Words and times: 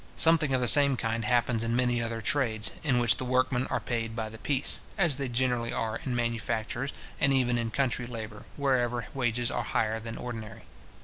Something 0.15 0.51
of 0.55 0.59
the 0.61 0.67
same 0.67 0.97
kind 0.97 1.23
happens 1.23 1.63
in 1.63 1.75
many 1.75 2.01
other 2.01 2.21
trades, 2.21 2.71
in 2.83 2.97
which 2.97 3.17
the 3.17 3.23
workmen 3.23 3.67
are 3.67 3.79
paid 3.79 4.15
by 4.15 4.29
the 4.29 4.39
piece; 4.39 4.79
as 4.97 5.17
they 5.17 5.29
generally 5.29 5.71
are 5.71 5.97
in 6.03 6.15
manufactures, 6.15 6.91
and 7.19 7.31
even 7.31 7.55
in 7.55 7.69
country 7.69 8.07
labour, 8.07 8.45
wherever 8.57 9.05
wages 9.13 9.51
are 9.51 9.61
higher 9.61 9.99
than 9.99 10.17
ordinary. 10.17 10.63